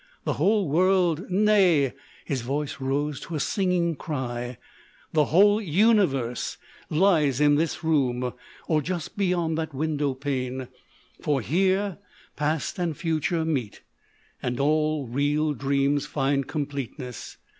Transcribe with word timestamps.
The 0.23 0.33
whole 0.33 0.67
world, 0.67 1.29
nay" 1.29 1.89
â 1.89 1.93
his 2.25 2.41
voice 2.41 2.79
rose 2.81 3.19
to 3.19 3.35
a 3.35 3.39
singing 3.39 3.95
cry 3.95 4.57
â 4.57 4.57
"the 5.13 5.25
whole 5.25 5.61
universe 5.61 6.57
lies 6.89 7.39
in 7.39 7.53
this 7.53 7.83
room, 7.83 8.33
or 8.67 8.81
just 8.81 9.15
beyond 9.15 9.59
that 9.59 9.75
window 9.75 10.15
pane; 10.15 10.69
for 11.21 11.39
here 11.39 11.99
past 12.35 12.79
and 12.79 12.97
future 12.97 13.45
meet 13.45 13.83
and 14.41 14.59
all 14.59 15.05
real 15.05 15.53
dreams 15.53 16.07
find 16.07 16.47
completeness. 16.47 17.37